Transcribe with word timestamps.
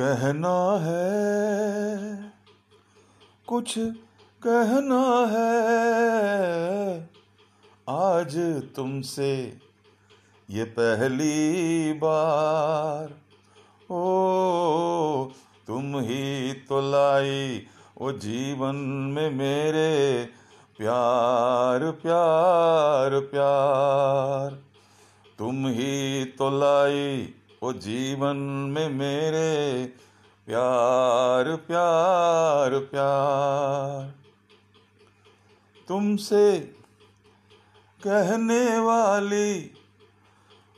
कहना 0.00 0.78
है, 0.80 2.32
कुछ 3.46 3.74
कहना 4.46 5.00
है। 5.30 7.10
आज 7.88 8.36
तुमसे 8.76 9.58
ये 10.50 10.64
पहली 10.64 11.92
बार, 11.92 13.14
ओ, 13.94 14.04
तुम 15.66 15.98
ही 15.98 16.52
तो 16.52 16.80
लाई 16.80 17.66
ओ 18.00 18.12
जीवन 18.12 18.76
में 19.14 19.30
मेरे 19.30 20.28
प्यार 20.78 21.90
प्यार 21.90 23.20
प्यार। 23.20 24.58
तुम 25.38 25.66
ही 25.66 26.24
तो 26.24 26.50
लाई 26.50 27.34
ओ 27.62 27.72
जीवन 27.72 28.36
में 28.70 28.88
मेरे 28.88 29.84
प्यार 30.46 31.56
प्यार 31.56 32.78
प्यार। 32.78 34.04
तुमसे 35.88 36.58
कहने 38.04 38.78
वाली 38.78 39.70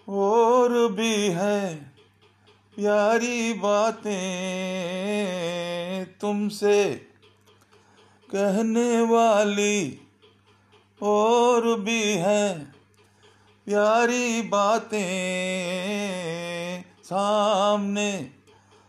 और 0.09 0.93
भी 0.93 1.15
है 1.29 1.75
प्यारी 2.77 3.53
बातें। 3.53 4.11
तुमसे 6.20 6.95
कहने 8.31 9.01
वाली 9.03 10.01
और 11.03 11.81
भी 11.81 12.03
है 12.17 12.73
प्यारी 13.70 14.42
बातें 14.42 15.01
सामने 17.05 18.11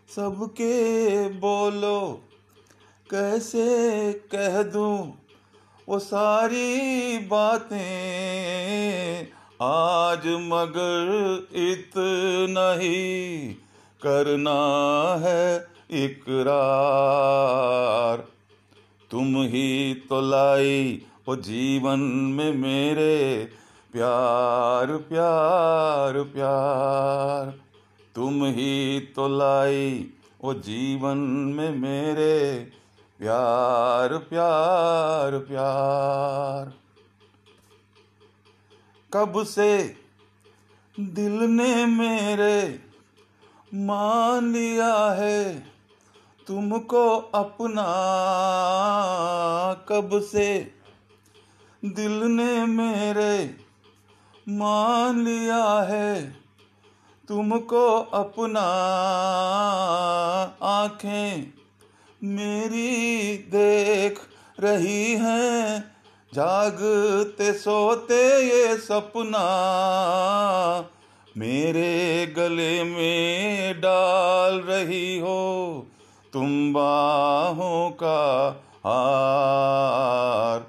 सबके 0.10 1.30
बोलो। 1.40 2.00
कैसे 3.10 3.66
कह 4.32 4.62
दूँ 4.64 5.18
वो 5.88 6.00
सारी 6.00 7.18
बातें 7.28 9.28
आज 9.62 10.28
मगर 10.48 11.48
इतना 11.64 12.72
ही 12.74 13.58
करना 14.02 14.60
है 15.22 15.68
इकरार। 16.06 18.18
तुम 19.12 19.36
ही 19.46 19.94
तो 20.10 20.22
लाई 20.22 21.02
वो 21.28 21.36
जीवन 21.36 22.00
में 22.36 22.54
मेरे 22.58 23.50
प्यार 23.92 24.98
प्यार 24.98 26.24
प्यार। 26.24 27.60
तुम 28.16 28.46
ही 28.46 29.00
तो 29.00 29.28
लाई 29.28 30.14
वो 30.44 30.54
जीवन 30.54 31.18
में 31.58 31.76
मेरे। 31.76 32.72
प्यार 33.20 34.18
प्यार 34.18 35.40
प्यार। 35.40 36.74
कब 39.14 39.44
से 39.44 39.98
दिल 41.00 41.32
ने 41.32 41.86
मेरे 41.86 42.80
मान 43.74 44.54
लिया 44.54 45.12
है? 45.12 45.72
तुमको 46.48 47.18
अपना 47.18 47.88
कब 49.90 50.22
से 50.22 50.72
दिल 51.86 52.12
ने 52.12 52.66
मेरे 52.66 53.71
मान 54.50 55.24
लिया 55.26 55.82
है 55.82 56.36
तुमको 57.28 57.88
अपना 58.14 58.62
आँखें। 60.64 61.54
मेरी 62.24 63.38
देख 63.38 64.20
रही 64.60 65.14
हैं, 65.14 65.92
जागते 66.34 67.54
सोते 67.54 68.48
ये 68.48 68.78
सपना। 68.78 69.46
मेरे 71.38 72.26
गले 72.38 72.84
में 72.84 73.82
डाल 73.82 74.54
रही 74.60 75.20
हो 75.20 75.88
तुम 76.34 76.74
बाहों 76.74 77.92
का 77.92 78.48
हार। 78.86 80.60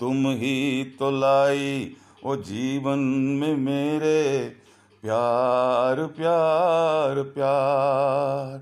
तुम 0.00 0.30
ही 0.30 0.84
तो 0.84 1.10
लाई 1.10 1.96
ओ 2.26 2.36
जीवन 2.36 2.98
में 3.40 3.56
मेरे 3.56 4.52
प्यार 5.02 6.06
प्यार 6.06 7.22
प्यार। 7.22 8.58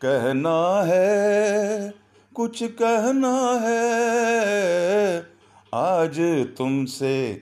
कहना 0.00 0.82
है, 0.86 1.94
कुछ 2.34 2.62
कहना 2.62 3.34
है, 3.62 5.26
आज 5.74 6.20
तुमसे 6.58 7.40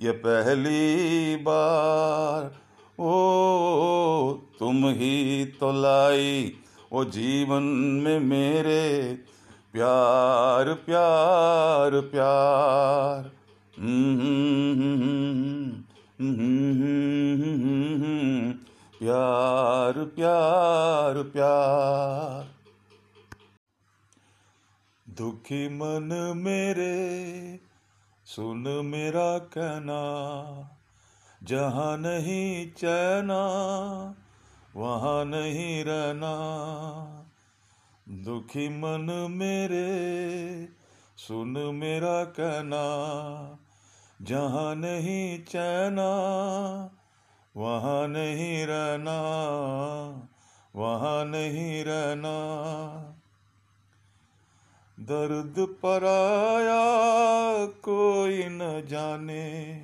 ये 0.00 0.10
पहली 0.10 1.36
बार। 1.36 2.44
ओ, 3.00 3.12
तुम 4.58 4.88
ही 4.88 5.44
तो 5.60 5.72
लाई 5.72 6.52
वो 6.92 7.04
जीवन 7.04 7.62
में 8.04 8.20
मेरे 8.20 9.18
प्यार 9.72 10.74
प्यार 10.74 12.00
प्यार। 12.00 13.37
प्यार 19.00 20.04
प्यार 20.04 21.22
प्यार। 21.22 22.54
दुखी 25.14 25.68
मन 25.68 26.32
मेरे, 26.36 27.60
सुन 28.24 28.64
मेरा 28.84 29.38
कहना। 29.38 30.02
जहाँ 31.42 31.96
नहीं 31.98 32.70
चैना, 32.70 33.44
वहाँ 34.76 35.24
नहीं 35.24 35.84
रहना। 35.84 36.34
दुखी 38.08 38.68
मन 38.68 39.28
मेरे, 39.30 39.88
सुन 41.16 41.48
मेरा 41.74 42.24
कहना। 42.24 42.84
जहाँ 44.22 44.74
नहीं 44.74 45.44
चैना, 45.44 46.10
वहाँ 47.56 48.08
नहीं 48.08 48.66
रहना, 48.66 49.20
वहाँ 50.76 51.24
नहीं 51.24 51.84
रहना। 51.84 52.34
दर्द 55.00 55.54
पराया 55.58 56.84
कोई 57.66 58.44
न 58.44 58.86
जाने, 58.88 59.74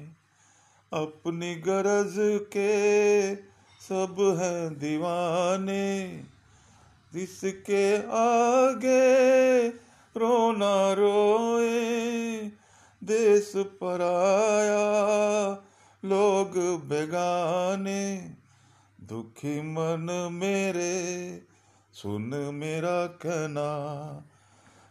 अपनी 0.93 1.55
गरज 1.55 2.15
के 2.53 3.35
सब 3.81 4.39
हैं 4.41 4.79
दीवाने। 4.79 6.25
जिसके 7.15 7.97
आगे 7.97 9.69
रोना 10.17 10.93
रोए 10.93 12.51
देश 13.05 13.53
पराया 13.57 14.85
लोग 16.05 16.51
बेगाने, 16.89 18.31
दुखी 19.01 19.61
मन 19.63 20.29
मेरे, 20.33 21.43
सुन 21.93 22.31
मेरा 22.55 23.07
कहना, 23.07 23.69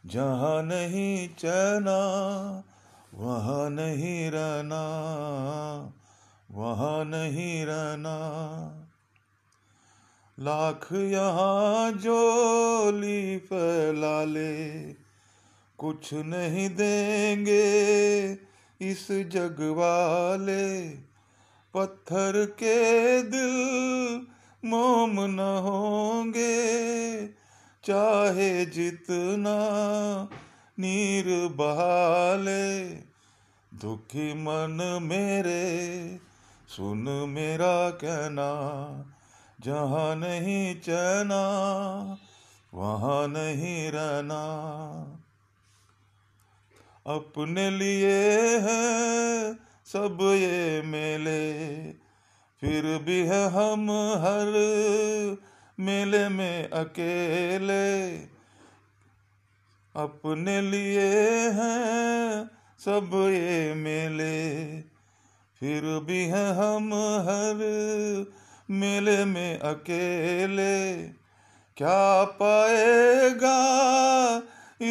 जहाँ 0.05 0.63
नहीं 0.63 1.29
चैना, 1.29 1.99
वहाँ 3.13 3.69
नहीं 3.69 4.31
रहना, 4.31 4.83
वहाँ 6.51 7.05
नहीं 7.05 7.65
रहना। 7.65 8.15
लाख 10.39 10.87
यहाँ 10.93 11.91
जोली 11.91 13.37
फैला 13.37 14.23
ले 14.23 15.02
कुछ 15.77 16.13
नहीं 16.13 16.69
देंगे 16.69 17.63
इस 18.81 19.07
जग 19.11 19.57
वाले। 19.59 20.89
पत्थर 21.73 22.45
के 22.45 23.21
दिल 23.23 24.27
मोम 24.65 25.21
न 25.21 25.39
होंगे, 25.39 27.27
चाहे 27.83 28.65
जितना 28.65 29.57
नीर 30.79 31.47
बहाले। 31.47 32.89
दुखी 33.73 34.33
मन 34.33 34.99
मेरे, 35.01 36.19
सुन 36.67 37.25
मेरा 37.29 37.89
कहना, 37.89 38.51
जहाँ 39.61 40.15
नहीं 40.15 40.75
चैना, 40.75 41.43
वहाँ 42.73 43.27
नहीं 43.27 43.91
रहना। 43.91 44.43
अपने 47.07 47.69
लिए 47.69 48.57
है 48.57 49.53
सब 49.85 50.17
ये 50.21 50.81
मेले। 50.81 51.53
फिर 52.61 52.97
भी 52.97 53.19
है 53.21 53.49
हम 53.49 53.91
हर 53.91 54.51
मेले 55.79 56.29
में 56.29 56.69
अकेले। 56.69 58.17
अपने 59.95 60.61
लिए 60.61 61.49
हैं 61.49 62.45
सब 62.79 63.09
ये 63.13 63.73
मेले। 63.73 64.81
फिर 65.59 65.99
भी 65.99 66.23
हैं 66.23 66.51
हम 66.53 66.93
हर 66.93 67.55
मेले 68.69 69.25
में 69.25 69.59
अकेले। 69.59 71.03
क्या 71.77 72.23
पाएगा 72.23 73.72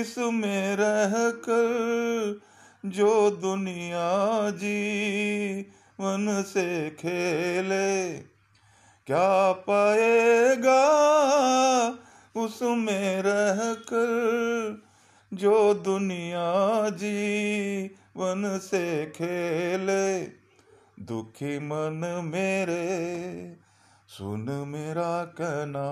इसमें 0.00 0.76
रह 0.76 1.30
कर 1.30 2.40
जो 2.86 3.30
दुनिया 3.30 4.50
जीवन 4.50 6.44
से 6.46 6.90
खेले, 6.90 8.12
क्या 9.06 9.52
पाएगा 9.52 10.82
उसमें 12.36 13.22
रह 13.22 13.74
कर 13.74 14.82
जो 15.34 15.74
दुनिया 15.74 16.88
जी 16.90 16.98
जीवन 16.98 18.60
से 18.62 19.06
खेले? 19.06 20.24
दुखी 21.04 21.58
मन 21.58 22.22
मेरे, 22.24 23.56
सुन 24.08 24.64
मेरा 24.68 25.24
कहना 25.24 25.88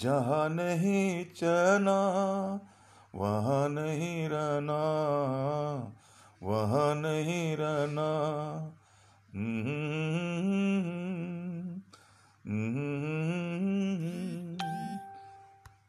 जहाँ 0.00 0.48
नहीं 0.48 1.24
चना 1.24 1.98
वहाँ 3.14 3.68
नहीं 3.68 4.28
रहना 4.28 4.78
वहाँ 6.42 6.94
नहीं 6.94 7.56
रहना। 7.56 8.08
हम्म, 9.34 10.27